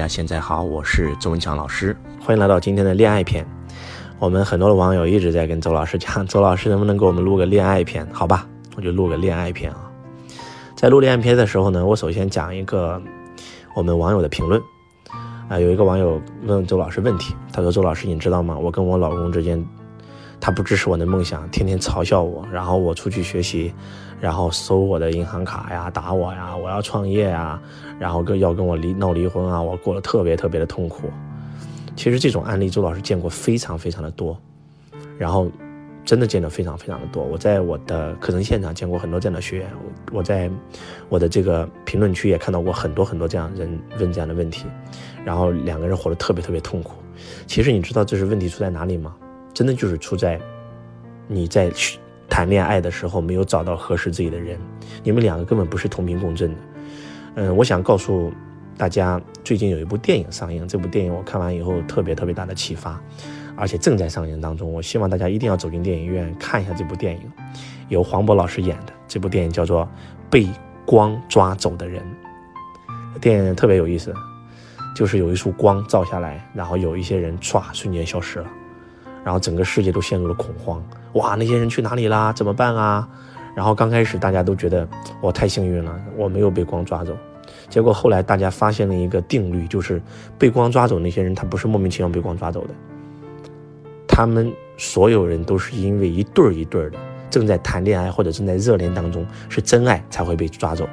[0.00, 1.94] 大家现在好，我是周文强老师，
[2.24, 3.46] 欢迎来到今天的恋爱篇。
[4.18, 8.08] 我们很多的网友一直在跟周老师讲，周老师能不能给我们录个恋爱篇？
[8.10, 9.92] 好吧，我就录个恋爱篇啊。
[10.74, 12.98] 在录恋爱篇的时候呢，我首先讲一个
[13.74, 14.58] 我们网友的评论
[15.50, 18.56] 啊，有一个网友问周老师问题，他说：“周老师，你知道吗？
[18.56, 19.62] 我跟我老公之间，
[20.40, 23.70] 他不支持我的梦想，天天嘲笑我，然后我出去学习。”
[24.20, 27.60] 然后搜我的银行卡呀，打我呀，我要创业呀，
[27.98, 31.10] 然后跟要跟我离闹离婚啊，我过得特别特别的痛苦。
[31.96, 34.38] 其实这种案例周老师见过非常非常的多，
[35.18, 35.50] 然后
[36.04, 37.24] 真的见得非常非常的多。
[37.24, 39.70] 我在我的课程现场见过很多这样的学员，
[40.12, 40.50] 我在
[41.08, 44.66] 我的这个评论区也看到过很多很多这样人问这样的问题，
[45.24, 46.94] 然后两个人活得特别特别痛苦。
[47.46, 49.14] 其实你知道这是问题出在哪里吗？
[49.52, 50.40] 真的就是出在
[51.26, 51.70] 你在。
[52.40, 54.58] 谈恋爱的时候没有找到合适自己的人，
[55.04, 56.56] 你们两个根本不是同频共振的。
[57.34, 58.32] 嗯，我想告诉
[58.78, 62.98] 大家，最近有一部电影上映，这部电影我看完以后特别特别大的启发，
[63.56, 64.72] 而且正在上映当中。
[64.72, 67.30] 我希望大家一定要走进电影院看一下这部电影，
[67.90, 68.92] 由黄渤老师演的。
[69.06, 69.84] 这部电影叫做
[70.30, 70.48] 《被
[70.86, 72.02] 光抓走的人》，
[73.18, 74.14] 电影特别有意思，
[74.96, 78.46] 就是有一束光照下来，然后有一些人唰瞬间消失了，
[79.24, 80.82] 然后整个世界都陷入了恐慌。
[81.14, 82.32] 哇，那些人去哪里啦？
[82.32, 83.08] 怎么办啊？
[83.54, 84.86] 然后刚开始大家都觉得
[85.20, 87.16] 我太幸运了，我没有被光抓走。
[87.68, 90.00] 结果后来大家发现了一个定律，就是
[90.38, 92.74] 被光抓走那些人，他不是莫名其妙被光抓走的，
[94.06, 100.88] 他们所有人都是因为一对儿一对儿的正在谈恋爱或者正在热恋当中，是真爱才会被抓走。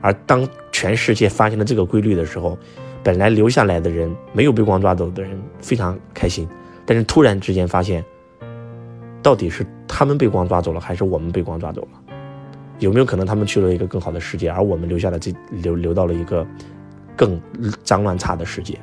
[0.00, 2.58] 而当全世界发现了这个规律的时候，
[3.02, 6.48] 本来留下来的人没有被光抓走的人非常开心，
[6.86, 8.04] 但是突然之间发现。
[9.22, 12.14] 到底是他们被光抓走了，还是我们被光抓走了？
[12.78, 16.46] 有没有可能他们去了一个更好的世界，而我们留下了这留留到了一个
[17.16, 17.40] 更
[17.82, 18.78] 脏乱差的世界？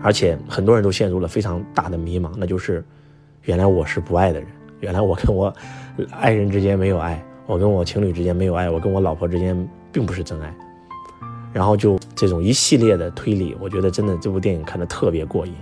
[0.00, 2.84] 而且很多人都陷入了非常大的迷茫，那就是
[3.42, 4.48] 原来我是不爱的人，
[4.78, 5.52] 原来我跟我
[6.12, 10.54] 爱人之间没有爱，我跟我情侣之间没有爱，我跟我老婆之间并不是真爱。
[11.52, 15.54] 然后就这种一系列的推理，我觉得真的这部电影看得特别过瘾，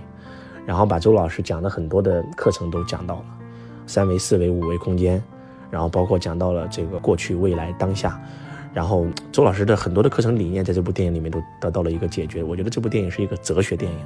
[0.65, 3.25] 然后把周老师讲的很多的课程都讲到了。
[3.87, 5.19] 三维、四维、五维空间，
[5.71, 8.21] 然后包括讲到了这个过去、未来、当下，
[8.71, 12.43] 然后周老师的很多的课程理念在这部电影里面都得到了一个解决。
[12.43, 13.97] 我觉得这部电影是一个哲学电影，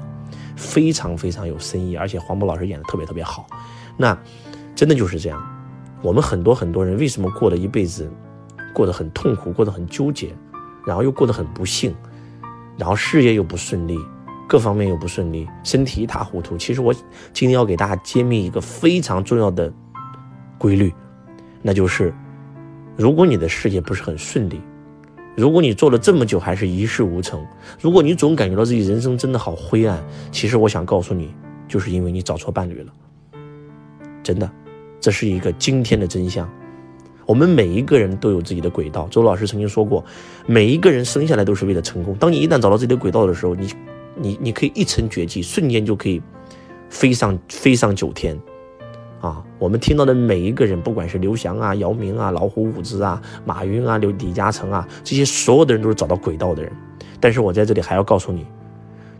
[0.56, 3.46] 非常非常有深意，而且黄渤老师演的特别特别好。
[3.98, 4.18] 那
[4.74, 5.44] 真的就是这样，
[6.02, 8.10] 我们很多很多人为什么过了一辈子
[8.74, 10.34] 过得很痛苦，过得很纠结，
[10.88, 11.94] 然后又过得很不幸，
[12.78, 14.00] 然后事业又不顺利。
[14.54, 16.56] 各方面又不顺利，身体一塌糊涂。
[16.56, 16.94] 其实我
[17.34, 19.74] 今天要给大家揭秘一个非常重要的
[20.60, 20.94] 规律，
[21.64, 22.14] 那就是，
[22.96, 24.62] 如果你的事业不是很顺利，
[25.36, 27.44] 如果你做了这么久还是一事无成，
[27.82, 30.00] 如果你总感觉到自己人生真的好灰暗，
[30.32, 31.34] 其实我想告诉你，
[31.68, 32.94] 就是因为你找错伴侣了。
[34.22, 34.48] 真的，
[35.00, 36.48] 这是一个惊天的真相。
[37.26, 39.08] 我们每一个人都有自己的轨道。
[39.08, 40.06] 周老师曾经说过，
[40.46, 42.14] 每一个人生下来都是为了成功。
[42.20, 43.68] 当你一旦找到自己的轨道的时候，你。
[44.16, 46.22] 你你可以一成绝技，瞬间就可以
[46.90, 48.40] 飞上飞上九天，
[49.20, 49.44] 啊！
[49.58, 56.72] 我们听到的每一个人，不管是刘翔啊、姚明啊、老虎伍兹啊、马云啊、刘李嘉诚啊，这些所有的人都是找到轨道的人。
[57.20, 58.46] 但是我在这里还要告诉你，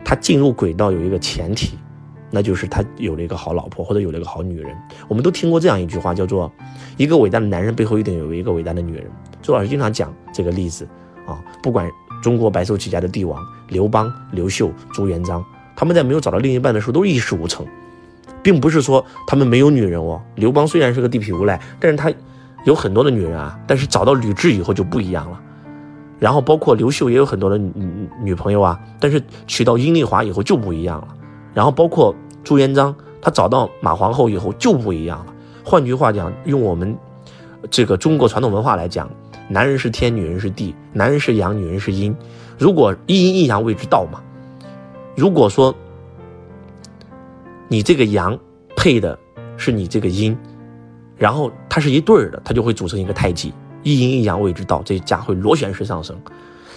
[0.04, 1.76] 他进入轨道有一个前提，
[2.30, 4.76] 那就是他有了一个好老婆或者有了一个好女人。
[5.08, 6.52] 我们都听过这样一句话，叫做
[6.96, 9.10] “一个伟大的男人背后一定有一个伟大的女人”。
[9.42, 10.86] 周老师经常讲这个例子
[11.26, 11.90] 啊，不管。
[12.22, 15.44] 中国白手起家的帝王刘邦、刘秀、朱元璋，
[15.76, 17.66] 他们在没有找到另一半的时候都一事无成，
[18.42, 20.20] 并不是说他们没有女人哦。
[20.34, 22.12] 刘邦虽然是个地痞无赖，但是他
[22.64, 23.58] 有很多的女人啊。
[23.66, 25.40] 但是找到吕雉以后就不一样了。
[26.18, 31.08] 然后包括刘秀也有很多的女女朋友啊，但是娶到阴丽华以后就不一样了。
[31.52, 35.34] 然后包括朱元璋，他找到马皇后以后就不一样了。
[35.64, 36.96] 换句话讲，用我们
[37.70, 39.10] 这个中国传统文化来讲。
[39.48, 42.16] 男人是天，女人是地；男人是阳，女人是阴。
[42.58, 44.20] 如果一阴一阳谓之道嘛。
[45.16, 45.72] 如果说
[47.68, 48.36] 你这个阳
[48.76, 49.16] 配的
[49.56, 50.36] 是你这个阴，
[51.16, 53.52] 然后它是一对儿的，它就会组成一个太极。
[53.84, 56.16] 一阴一阳谓之道，这家会螺旋式上升。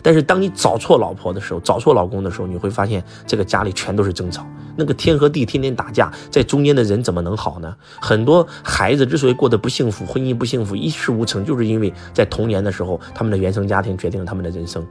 [0.03, 4.45] 但是当你找错老婆的时候，找错老公的时候，你会发现这个家里全都是争吵。
[4.75, 7.75] 那个天和地天天打架，在中间的人怎么能好呢？
[7.99, 14.85] 很多孩子之所以过得不幸福，婚姻不幸福，一事无成，就是因为在童年的时候，他们的原生家庭决定了他们的人生。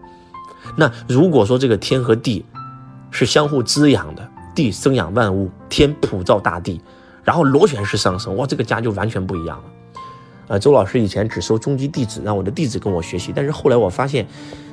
[0.77, 2.45] 那如果说这个天和地
[3.11, 6.81] 是相互滋养的，地生养万物，天普照大地，
[7.25, 9.65] 然后螺旋式上升，哇，这个家就完全不一样了。
[10.49, 14.27] 呃，周老师以前只收中级弟子，让我的弟子跟我学习，但是后来我发现，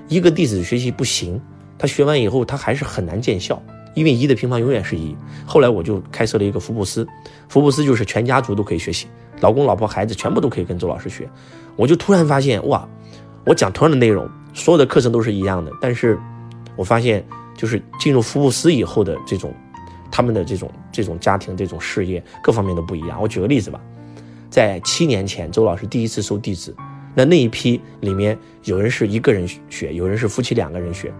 [0.07, 1.41] 一个弟子学习不行。
[1.75, 3.61] 他学完以后他还是很难见效，
[3.95, 5.15] 因为一的平方永远是一。
[5.45, 7.06] 后来我就开设了一个福布斯，
[7.49, 9.07] 福布斯就是全家族都可以学习，
[9.41, 11.27] 老公、老婆、孩子全部都可以跟周老师学。
[11.75, 12.88] 我就突然发现，哇，
[13.44, 16.19] 我讲同样的内容，所有的课程都是一样的，但是
[16.75, 19.53] 我发现就是进入福布斯以后的这种。
[20.15, 23.19] 他们的这种这种家庭、这种事业各方面都不一样。
[23.19, 23.81] 我举个例子吧，
[24.47, 26.75] 在七年前，周老师第一次收弟子，
[27.15, 31.11] 那那一批里面有人是一个人学，有人是夫妻两个人学。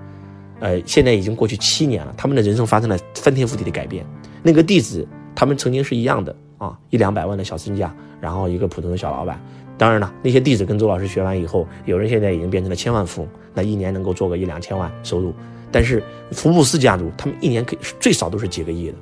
[0.59, 4.06] 呃，现在已经过去七年了，他们的人生发生了翻天覆地的改变。
[4.44, 7.91] 那个弟子，他们曾经是一样的啊，一两百万的小身价，
[8.21, 9.41] 然后一个普通的小老板。
[9.78, 15.34] 当然了，那些弟子跟周老师学完以后，有人现在已经变成了千万富翁，那一年能够做个一两千万收入。
[15.72, 18.94] 但是福布斯家族，他们一年可以最少都是几个亿的。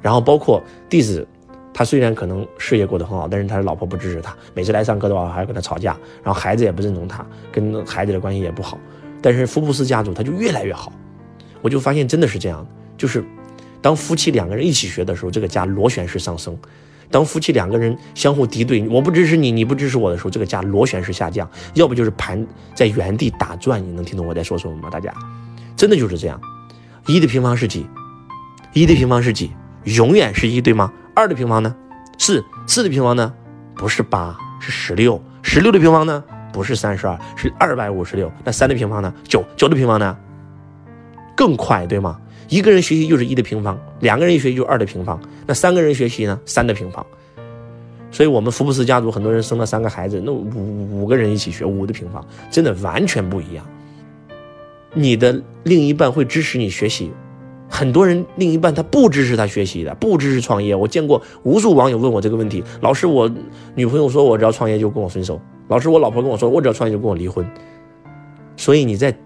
[0.00, 1.26] 然后包括弟子，
[1.74, 5.96] 他虽然可能事业过得很好，但是他的老婆不支持他，每次来上课的话还要跟他吵架。
[6.22, 8.78] 然后孩子也不认同他，跟孩子的关系也不好。
[9.20, 10.92] 但是福布斯家族他就越来越好。
[11.60, 12.66] 我就发现真的是这样，
[12.96, 13.22] 就是
[13.80, 16.54] 当夫妻两个人一起学的时候，这个家螺旋式上升；
[17.12, 22.44] 当夫妻两个人相互敌对，我不支持你，你不支持我的时候，这个家螺旋式下降，要不就是盘
[22.74, 23.80] 在原地打转。
[23.80, 24.88] 你能听懂我在说什么吗？
[24.90, 25.12] 大家？
[25.76, 26.40] 真的就是这样，
[27.06, 27.86] 一的平方是几？
[28.72, 29.52] 一的平方是几？
[29.84, 30.90] 永远是一，对吗？
[31.14, 31.76] 二的平方呢？
[32.18, 32.42] 四。
[32.66, 33.34] 四的平方呢？
[33.74, 35.22] 不是八，是十六。
[35.42, 36.24] 十六的平方呢？
[36.52, 38.32] 不是三十二，是二百五十六。
[38.44, 39.12] 那三的平方呢？
[39.24, 39.44] 九。
[39.56, 40.16] 九的平方呢？
[41.36, 42.18] 更快，对吗？
[42.52, 46.38] 一个人学习就是一的平方，两个人学习就是二的平方，那三个人学习呢？
[46.44, 47.04] 三的平方。
[48.10, 53.66] 所以，我们福布斯家族很多人生了三个孩子，那五五个人一起学五的平方，真的完全不一样。
[54.92, 57.10] 你的另一半会支持你学习，
[57.70, 60.74] 很多人另一半他不支持他学习的，不支持创业。
[60.74, 63.30] 我见过无数网友问我这个问题：老师，我
[63.74, 67.50] 女朋友说我只要创业就跟我分手；老师，我老婆跟我说我只要创业就跟我离婚。
[68.58, 69.16] 所以你在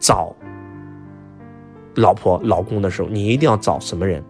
[0.00, 0.34] 找
[1.94, 4.22] 老婆、老公的时候，你一定要找什么人？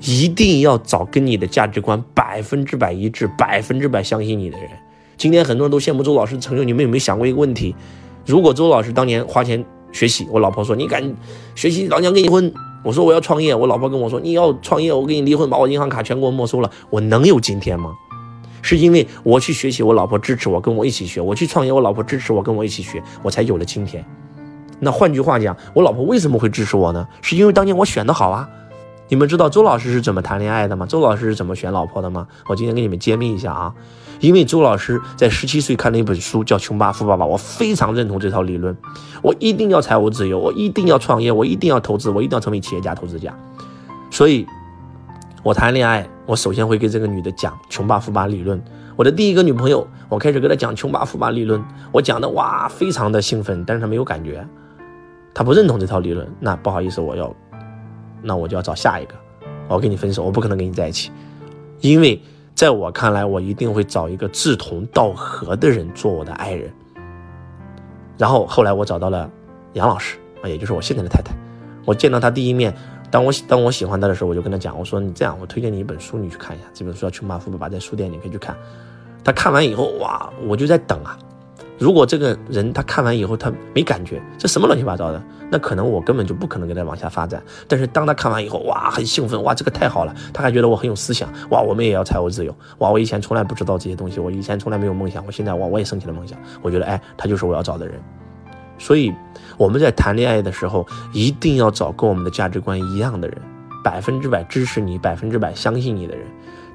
[0.00, 4.68] 一定要找跟你的价值观百分之百一致、百分之百相信你的人。
[5.16, 7.74] 今天很多人都羡慕周老师成就，你们有没有想过一个问题？
[8.26, 9.64] 如果周老师当年花钱。
[9.92, 11.00] 学习，我老婆说你敢
[11.54, 12.52] 学习，老娘跟你离婚。
[12.82, 16.68] 我说我要创业，我老婆跟我说你要创业，我跟你离婚，把我银行卡全给我没收了。
[16.90, 17.92] 我能有今天吗？
[18.60, 24.04] 是因为我去学习，我老婆支持我，跟我一起学；我去创业，我老婆支持我，跟我一起学，我才有了今天。
[24.84, 27.08] 那换句话讲，我老婆为什么会支持我呢？
[27.22, 28.48] 是因为当年我选的好啊。
[29.08, 30.86] 你们知道周老师是怎么谈恋爱的吗？
[30.86, 32.26] 周老师是怎么选老婆的吗？
[32.46, 33.74] 我今天给你们揭秘一下啊。
[34.20, 38.74] 因为周老师在十七岁看了一本书，叫《穷爸富爸爸》，我非常认同这套理论。
[39.20, 43.36] 我一定要财务自由，我一定要创业，我一定要投资，我一定要成为企业家、投资家。
[44.10, 44.46] 所以，
[45.42, 48.62] 我谈恋爱，我首先会跟这个女的讲“穷爸富爸”理论。
[48.96, 54.46] 我的第一个女朋友，我开始跟她讲“穷爸富爸”理论，我讲的哇，非常的兴奋，但是她没有感觉，
[55.34, 56.26] 他不认同这套理论。
[56.40, 57.34] 那不好意思，我要，
[58.22, 59.14] 那我就要找下一个，
[59.68, 61.10] 我跟你分手，我不可能跟你在一起，
[61.80, 62.20] 因为。
[62.54, 66.72] 在我看来，我一定会找一个志同道合的人做我的爱人。
[68.16, 69.28] 然后后来我找到了
[69.72, 71.34] 杨老师啊，也就是我现在的太太。
[71.84, 72.72] 我见到她第一面，
[73.10, 76.66] 当我当我喜欢她的时候，我就跟她讲，我说你这样，我推荐你一本书，你去看一下。
[76.72, 78.56] 这本书叫《穷爸富爸爸》，在书店你可以去看。
[79.24, 81.18] 他看完以后，哇，我就在等啊。
[81.78, 87.42] 如果这个人他看完以后他没感觉，这什么乱七八糟的，那可能我根本就不可能跟他往下发展。
[87.66, 98.00] 但是当他看完以后，哇，很兴奋，哇，这个太好了，他还觉得我很有思想，哇，我们也要财务自由，哇，我以前从来不知道这些东西，我以前从来没有梦想，我现在哇，我也升起了梦想，我觉得，哎，他就是我要找的人。
[98.78, 99.12] 所以
[99.56, 103.36] 我们在谈恋爱的时候，一定要找跟我们的价值观一样的人，
[103.82, 106.24] 百分之百支持你，百分之百相信你的人。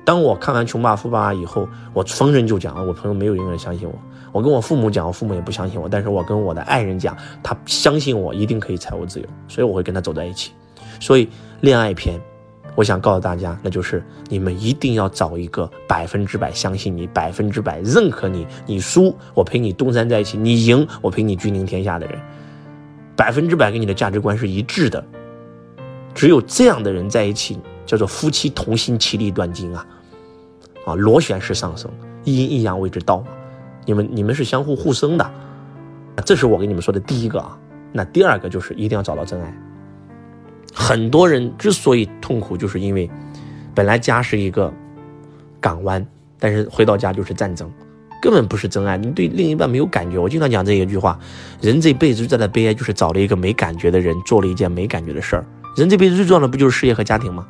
[0.05, 3.93] 当我看完《穷爸富爸爸》以后，我逢人就讲我朋友没有一个人相信我。
[4.31, 5.87] 我跟我父母讲，我父母也不相信我。
[5.87, 10.51] 但是我跟我的爱人讲，他相信我一定可以财务自由，所以我会跟他走在一起。
[10.99, 11.29] 所以
[11.61, 12.19] 恋爱篇，
[12.75, 22.19] 我想告诉大家，那就是你们一定要找一个百分之百相信你、百分之百认可你，你输我陪你东山再起，你赢我陪你君临天下的人，
[23.15, 25.03] 百分之百跟你的价值观是一致的。
[26.13, 29.87] 只有这样的人在一起，叫做夫妻同心，其利断金啊！
[30.85, 31.89] 啊，螺旋式上升，
[32.23, 33.27] 一阴一阳谓之道嘛。
[33.89, 35.31] 你们你们是相互互生的，
[36.23, 37.57] 这是我给你们说的第一个啊。
[37.91, 39.51] 那第二个就是一定要找到真爱。
[40.71, 43.09] 很多人之所以痛苦，就是因为
[43.73, 44.71] 本来家是一个
[45.59, 46.05] 港湾，
[46.37, 47.67] 但是回到家就是战争，
[48.21, 48.95] 根本不是真爱。
[48.95, 50.19] 你对另一半没有感觉。
[50.19, 51.19] 我经常讲这一句话：
[51.59, 55.43] 人这辈子最大的悲哀就是找了一个没感觉的人，做了一件没感觉的事儿。
[55.75, 57.47] 人这辈子最重要的不就是事业和家庭吗？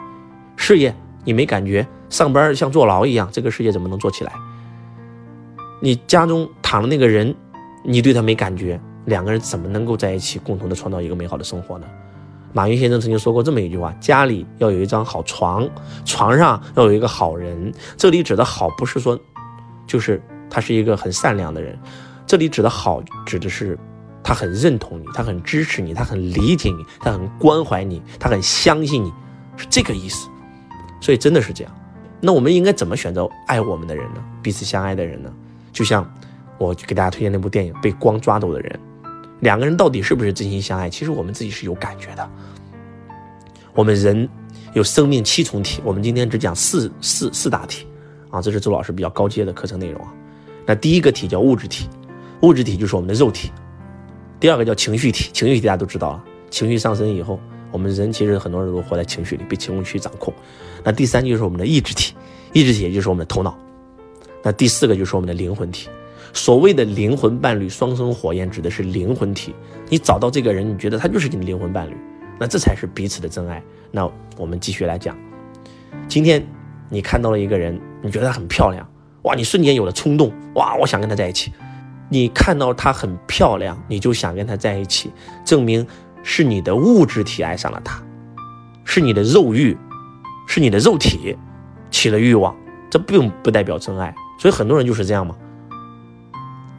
[0.56, 4.32] 事业你没感觉，上班像坐牢一样，这个世界怎么能做起来？
[5.80, 7.34] 你家中躺的那个人，
[7.84, 11.88] 你对他没感觉，两个人怎么能够在一起共同的创造一个美好的生活呢？
[12.52, 15.70] 马云先生曾经说过这么一句话：家里要有一张好床，
[16.04, 17.72] 床上要有一个好人。
[17.96, 19.18] 这里指的好不是说，
[19.86, 21.78] 就是他是一个很善良的人，
[22.26, 23.78] 这里指的好指的是
[24.24, 29.14] 他很认同你，他很支持你，他很理解你，他很关怀你，他很相信你，
[29.56, 30.28] 是这个意思。
[31.00, 31.74] 所以真的是这样。
[32.20, 34.24] 那我们应该怎么选择爱我们的人呢？
[34.42, 35.32] 彼此相爱的人呢？
[35.80, 36.06] 就像
[36.58, 38.80] 我给大家推荐那部电影《被光抓走的人》。
[39.40, 40.90] 两个人到底是不是真心相爱？
[40.90, 42.30] 其实我们自己是有感觉的。
[43.74, 44.28] 我们人
[44.74, 47.88] 有生命七重体，我们今天只讲四四四大体
[48.30, 50.14] 啊，这是周老师比较高阶的课程内容啊。
[50.66, 51.88] 那第一个体叫物质体，
[52.42, 53.50] 物质体就是我们的肉体；
[54.38, 57.40] 第二个叫情绪体，情绪体大家都知道了，情绪上升以后，
[57.72, 60.34] 我们人其实很多人都活在情绪里，被情绪掌控。
[60.84, 62.14] 那第三就是我们的意志体，
[62.52, 63.58] 意志体也就是我们的头脑。
[64.44, 65.90] 那第四个就是我们的灵魂体。
[66.32, 69.54] 所谓的灵魂伴侣双生火焰，指的是灵魂体。
[69.90, 71.98] 你找到这个人，你觉得他就是你的灵魂伴侣，
[72.40, 73.62] 那这才是彼此的真爱。
[73.90, 75.18] 那我们继续来讲，
[76.08, 76.46] 今天
[76.88, 78.88] 你看到了一个人，你觉得她很漂亮，
[79.24, 81.52] 哇，你瞬间有了冲动，哇，我想跟她在一起。
[82.10, 85.12] 你看到她很漂亮，你就想跟她在一起，
[85.44, 85.86] 证明
[86.22, 88.00] 是你的物质体爱上了她，
[88.84, 89.76] 是你的肉欲，
[90.48, 91.36] 是你的肉体
[91.90, 92.56] 起了欲望，
[92.92, 94.14] 这并不代表真爱。
[94.40, 95.36] 所以很多人就是这样嘛。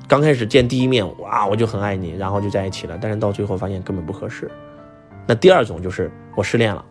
[0.09, 2.99] 刚开始见第一面，哇，我就很爱你，然后就在一起了。
[3.01, 4.51] 但是到最后发现根本不合适。
[5.25, 6.85] 那第二种就是我失恋了，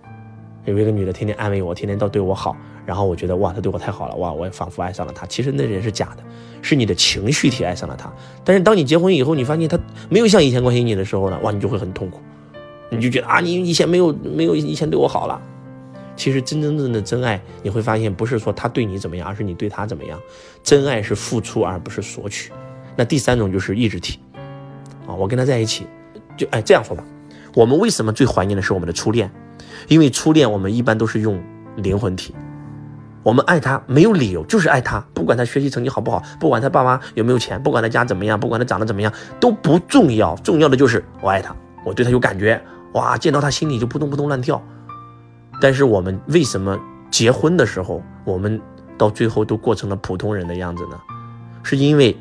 [0.64, 5.26] 有一个女的天天安慰我，天天都对我好，然后我觉得哇，她对我太好了，哇，我也仿佛爱上了她。
[5.26, 6.24] 其实那人是假的，
[6.62, 8.10] 是你的情绪体爱上了她。
[8.46, 12.22] 但是当你结婚以后，你发现他没有像以前关心你的时候呢，哇，你就会很痛苦，
[12.90, 15.42] 你就觉得啊，你以前没有没有以前对我好了。
[16.20, 20.20] 其实真真正正的真爱，你会发现不是说他对你怎么样，而是你对他怎么样。
[20.62, 22.52] 真爱是付出而不是索取。
[22.98, 24.20] 那第三种就是意志体，
[25.08, 25.88] 啊，我跟他在一起，
[26.36, 27.02] 就哎这样说吧，
[27.56, 29.32] 我们为什么最怀念的是我们的初恋？
[29.88, 31.42] 因为初恋我们一般都是用
[31.78, 32.36] 灵魂体，
[33.24, 42.62] 我们爱他没有理由，就是爱他，不管他学习成绩好不好，不管他爸妈有没有钱，不管他家怎么样，不管他长得怎么样都不重要，重要的就是我爱他，我对他有感觉，
[42.96, 44.62] 哇，见到他心里就扑通扑通乱跳。
[45.62, 46.80] 但是我们为什么
[47.12, 48.62] 结婚的时候，我们
[48.98, 51.00] 到最后都过成了普通人的样子呢？
[51.64, 52.16] 是因为。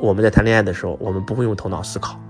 [0.00, 2.20] 我们在谈恋爱的时候，我们不会用头脑思考，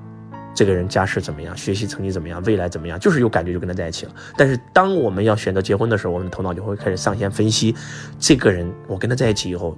[0.54, 4.12] 这个人家世怎么样，学习成绩怎么样，未来怎么样，就是有感觉就跟他在一起了。
[4.36, 7.75] 但是当我们要选择结婚的时候，我们的头脑就会开始上线分析，
[8.18, 9.75] 这个人我跟他在一起以后，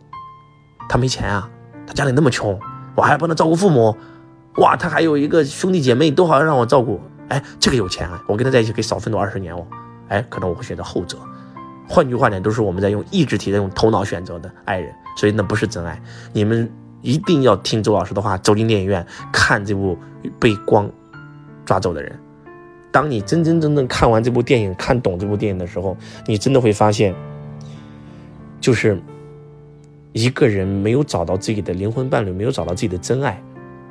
[0.88, 1.48] 他没钱啊，
[1.86, 2.58] 他家里那么穷，
[2.96, 3.96] 我还要帮他照顾父母，
[4.56, 9.64] 哇，他还有一个兄弟姐妹都好像让我照顾，哎，这个有钱啊，我跟他在一起可以少奋斗二十年哦，
[10.08, 11.18] 哎，可能我会选择后者。
[11.88, 16.00] 换句话讲，都是我们在用意志体在用头脑选择的爱人，所以那不是真爱。
[16.32, 16.70] 你们。
[17.00, 19.96] 一定要听周老师的话，走进电影院看这部
[20.40, 20.90] 被光
[21.64, 22.18] 抓走的人。
[22.90, 25.96] 当你真真正正看完这部电影，看懂这部电影的时候，
[26.26, 27.14] 你真的会发现，
[28.60, 29.00] 就是
[30.12, 33.40] 一个人没有找到自己的灵魂伴侣，没有找到自己的真爱，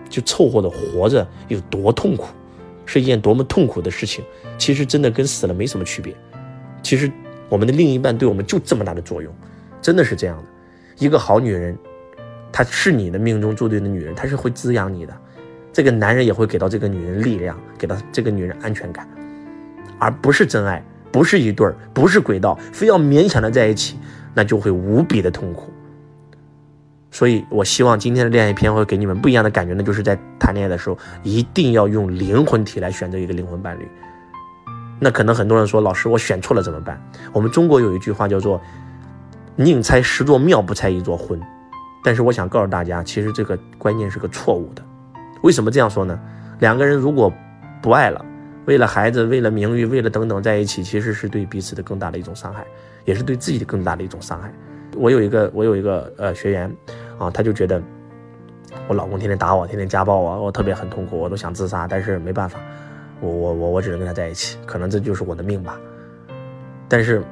[0.09, 2.27] 就凑合的活着有多痛苦，
[2.87, 4.25] 是一件多么痛苦的事情。
[4.57, 6.15] 其实真的跟死了没什么区别。
[6.81, 7.11] 其实
[7.47, 9.31] 我们的另一半对我们就这么大的作用，
[9.79, 10.43] 真的是这样的。
[10.97, 11.77] 一个好女人。
[12.49, 15.15] 她是你的命中注定的女人，她是会滋养你的。
[15.71, 19.07] 这个男人也会给到这个女人力量，给到这个女人安全感，
[19.99, 23.99] 而不是真爱，不是一对儿，不是轨道，非要勉强的在一起，
[24.33, 25.71] 那就会无比的痛苦。
[27.17, 33.89] 所以，我希望今天的恋爱篇会给你们不一样的感觉那，就是在谈恋爱的时候，一定要用灵魂体来选择一个灵魂伴侣。
[34.99, 37.01] 那可能很多人说，老师，我选错了怎么办？
[37.33, 38.61] 我们中国有一句话叫做
[39.57, 41.41] “宁拆十座庙，不拆一座婚”。
[42.05, 44.83] 但是我想告诉大家，其实这个观念是个错误的。
[45.41, 46.19] 为什么这样说呢？
[46.59, 47.33] 两个人如果
[47.81, 48.23] 不爱了，
[48.67, 52.63] 为了孩子，为了名誉，为了等等在一起，其实是对彼此的更大的一种伤害，
[53.05, 54.53] 也是对自己的更大的一种伤害。
[54.95, 56.73] 我有一个我有一个呃学员
[57.17, 57.81] 啊，他就觉得
[58.87, 62.59] 我老公天天打我，天天家暴我，我特别很痛苦，我都想自杀，但是没办法，
[63.21, 65.79] 我我我我只能跟他在一起，可能这就是我的命吧。
[66.87, 67.23] 但是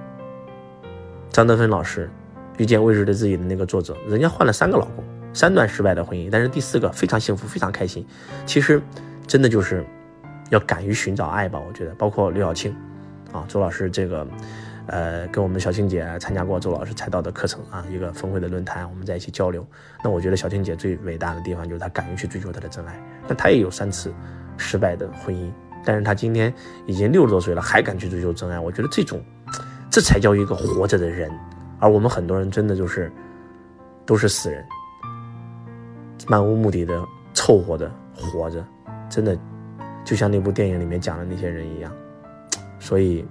[1.29, 2.09] 张德芬老师。
[2.57, 8.07] 遇见未知的自己的那个作者，人家换了三个老公，三段失败的婚姻，但是第四个非常幸福，非常开心。
[8.45, 8.81] 其实，
[9.27, 9.85] 真的就是
[10.51, 11.59] 要敢于寻找爱吧。
[11.67, 12.73] 我觉得，包括刘晓庆，
[13.33, 14.25] 啊，周老师这个，
[14.87, 19.65] 呃，跟我们小青姐参加过周老师才道的课程啊，一个峰会的论坛，我们在一起交流。
[20.03, 22.99] 那我觉得小青姐最伟大的地方就是她敢于去追求她的真爱。
[23.27, 24.13] 那她也有三次
[24.57, 25.51] 失败的婚姻，
[25.83, 26.53] 但是她今天
[26.85, 28.59] 已经六十多岁了，还敢去追求真爱。
[28.59, 29.23] 我觉得这种，
[29.89, 31.31] 这才叫一个活着的人。
[31.79, 33.11] 而我们很多人真的就是，
[34.05, 34.63] 都是死人，
[36.27, 38.63] 漫无目的的凑合的活着，
[39.09, 39.37] 真的
[40.05, 41.91] 就像那部电影里面讲的那些人一样。
[42.79, 43.25] 所以，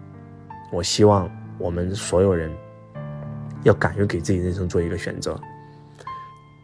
[0.73, 2.51] 我希望我们所有人
[3.63, 5.39] 要敢于给自己人生做一个选择。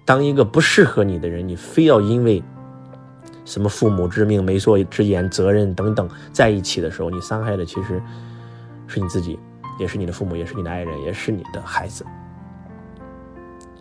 [0.04, 2.42] 当一个不适合你的人，你非要因为
[3.44, 8.02] 什么父母之命、媒妁之言、责任等等在一起的时候，你伤害的其实
[8.88, 9.38] 是你自己，
[9.78, 12.04] 也是你的父母，也是你的爱人，也是你的孩子。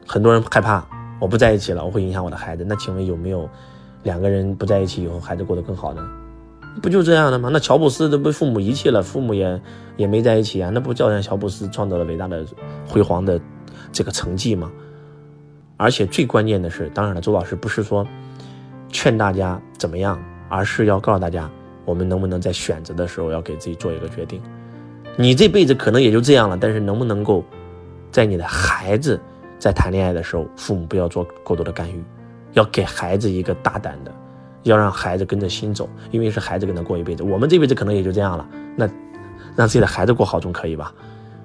[0.08, 0.86] 很多人害怕，
[1.20, 2.64] 我不在一起了，我会影响我的孩子。
[2.64, 3.50] 那请问有没有
[4.04, 6.08] 两个人不在一起以后，孩子过得更好呢？
[6.82, 7.50] 不就这样的吗？
[7.52, 9.62] 那乔布斯都被父母遗弃了，父母也
[9.98, 12.46] 也没在一起啊，那不照样乔布斯创造了伟大的
[12.88, 13.40] 辉煌的
[13.92, 14.72] 这个成绩吗？
[15.78, 18.06] 而且最关键的是，当然了，周老师不是说
[18.90, 21.50] 劝大家怎么样，而是要告诉大家，
[21.86, 24.42] 我们能不能在选择的时候要给自己做一个决定。
[25.18, 27.44] 你这辈子可能也就这样了，但是能不能够
[28.12, 29.20] 在你的孩子
[29.58, 32.04] 在谈恋爱的时候，父母不要做过多的干预，
[32.54, 34.12] 要给孩子一个大胆的。
[34.64, 37.24] 要让孩子跟着心走，因为是孩子跟他过一辈子。
[37.24, 38.88] 我们这辈子可能也就这样了，那
[39.56, 40.94] 让自己的孩子过好总可以吧？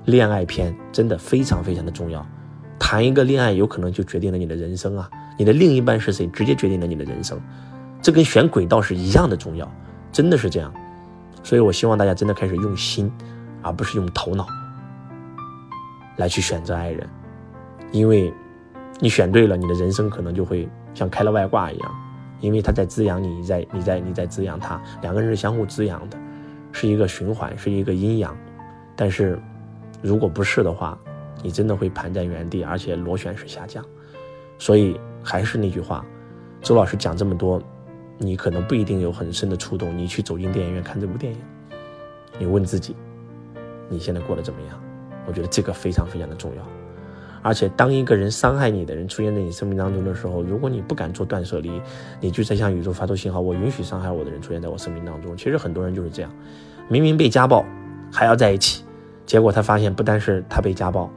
[0.07, 2.27] 恋爱篇真的非常非常的重要，
[2.79, 5.09] 谈一个恋爱有可能就决定了你的人生啊！
[5.39, 7.41] 你的另一半是谁，直接决定了你的人生，
[8.03, 9.67] 这跟选轨道是一样的重要，
[10.13, 10.73] 真的是这样。
[11.43, 13.11] 所以我希望大家真的开始用心，
[13.63, 14.47] 而不是用头脑
[16.17, 17.09] 来去选择爱人，
[17.91, 18.33] 因为
[19.01, 21.93] 你选对了，你的人生可能就会像开了外挂一样。
[22.45, 26.19] 因为他在滋养你，你在你在你在滋养他，两个人是相互滋养的，
[26.73, 28.37] 是一个循环，是一个阴阳。
[28.95, 29.41] 但是，
[30.03, 30.99] 如果不是的话，
[31.43, 33.83] 你真的会盘在原地，而且螺旋式下降。
[34.59, 36.05] 所以还是那句话，
[36.61, 37.63] 周老师讲这么多，
[38.19, 39.97] 你可能不一定有很深的触动。
[39.97, 41.39] 你去走进电影院看这部电影，
[42.39, 42.95] 你问自己，
[43.89, 44.79] 你现在过得怎么样？
[45.27, 46.63] 我觉得这个非常非常的重要。
[47.45, 51.79] 而且，当一个人伤害你的人出现在你生命当中的时候，如果你不敢做断舍离，
[52.19, 55.37] 你就在向宇宙发出信号：我允许伤害我的人出现在我生命当中。
[55.37, 56.31] 其实很多人就是这样，
[56.89, 57.63] 明明被家暴，
[58.11, 58.83] 还要在一起，
[59.27, 61.11] 结果他发现不单是他被家暴，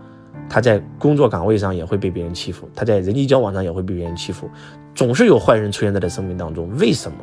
[0.50, 4.50] 他在工作岗位上也会被别人欺负，他在人际交往上也会被别人欺负，
[4.94, 6.70] 总是有坏人出现在他生命当中。
[6.78, 7.18] 为什么？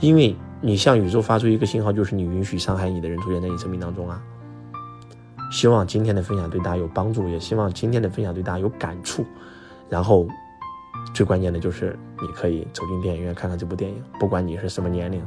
[0.00, 4.22] 因为你向宇宙发出一个信号，就是你允许伤害你的人出现在你生命当中啊。
[5.52, 9.22] 希望今天的分享对大家有帮助，也希望今天的分享对大家有感触。
[9.90, 10.26] 然后，
[11.12, 15.22] 最关键的就是你可以走进电影院看看这部电影，不管你是什么年龄，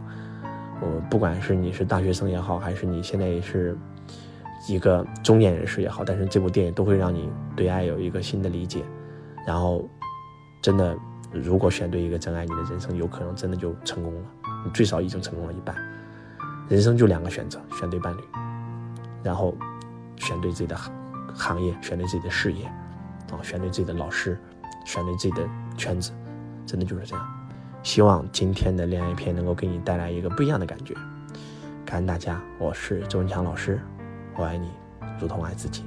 [0.81, 3.77] 我不管是你是大学生也好，还是你现在也是
[4.67, 8.83] 一个中年人士也好，但是这部电影都会让你对爱有一个新的理解。
[9.45, 9.87] 然后，
[10.59, 10.97] 真的，
[11.31, 14.21] 如果选对一个真爱，你的人生有可能真的就成功了，
[14.65, 15.75] 你最少已经成功了一半。
[16.67, 18.21] 人生就两个选择，选对伴侣，
[19.21, 19.55] 然后。
[20.17, 20.91] 选对自己的行
[21.33, 22.65] 行业，选对自己的事业，
[23.31, 24.39] 啊，选对自己的老师，
[24.85, 25.47] 选对自己的
[25.77, 26.11] 圈子，
[26.65, 27.25] 真的就是这样。
[27.83, 30.95] 希望今天的恋爱片能够给你带来一个不一样的感觉。
[31.85, 33.79] 感恩大家，我是周文强老师，
[34.35, 34.71] 我爱你，
[35.19, 35.83] 如同爱自己。